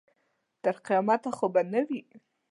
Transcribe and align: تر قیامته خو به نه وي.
تر 0.63 0.75
قیامته 0.85 1.29
خو 1.37 1.45
به 1.53 1.61
نه 1.71 1.81
وي. 1.87 2.01